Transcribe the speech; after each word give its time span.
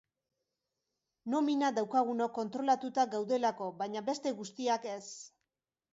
Nomina 1.33 1.69
daukagunok 1.75 2.33
kontrolatuta 2.39 3.07
gaudelako, 3.15 3.69
baina 3.83 4.07
beste 4.11 4.37
guztiak 4.41 4.93
ez. 4.95 5.01